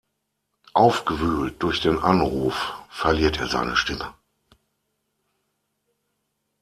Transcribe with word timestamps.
Aufgewühlt 0.73 1.61
durch 1.61 1.79
den 1.81 1.99
Anruf 1.99 2.73
verliert 2.89 3.37
er 3.39 3.47
seine 3.49 3.75
Stimme. 3.75 4.11